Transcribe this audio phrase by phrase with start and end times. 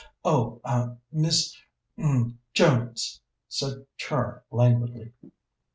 [0.25, 1.55] "Oh, a Miss
[1.99, 5.13] er Jones," said Char languidly.